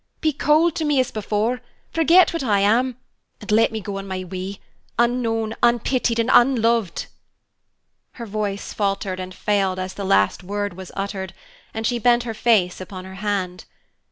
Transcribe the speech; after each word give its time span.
Be 0.19 0.33
cold 0.33 0.73
to 0.77 0.83
me 0.83 0.99
as 0.99 1.11
before, 1.11 1.61
forget 1.91 2.33
what 2.33 2.41
I 2.43 2.59
am, 2.61 2.97
and 3.39 3.51
let 3.51 3.71
me 3.71 3.79
go 3.79 3.99
on 3.99 4.07
my 4.07 4.23
way, 4.23 4.59
unknown, 4.97 5.53
unpitied, 5.61 6.17
and 6.17 6.27
unloved!" 6.33 7.05
Her 8.13 8.25
voice 8.25 8.73
faltered 8.73 9.19
and 9.19 9.31
failed 9.31 9.77
as 9.77 9.93
the 9.93 10.03
last 10.03 10.43
word 10.43 10.73
was 10.75 10.91
uttered, 10.95 11.35
and 11.71 11.85
she 11.85 11.99
bent 11.99 12.23
her 12.23 12.33
face 12.33 12.81
upon 12.81 13.05
her 13.05 13.13
hand. 13.21 13.65